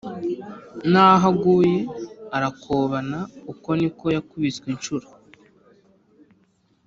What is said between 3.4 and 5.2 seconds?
uko niko yakubiswe incuro.